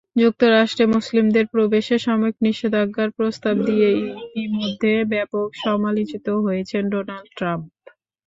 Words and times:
যুক্তরাষ্ট্রে 0.15 0.85
মুসলিমদের 0.95 1.45
প্রবেশে 1.47 1.95
সাময়িক 1.99 2.35
নিষেধাজ্ঞার 2.45 3.09
প্রস্তাব 3.17 3.55
দিয়ে 3.67 3.89
ইতিমধ্যে 4.19 4.93
ব্যাপক 5.11 5.47
সমালোচিত 5.63 6.27
হয়েছেন 6.45 6.83
ডোনাল্ড 6.93 7.29
ট্রাম্প। 7.37 7.65